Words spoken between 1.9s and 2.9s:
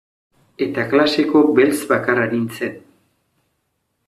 bakarra nintzen.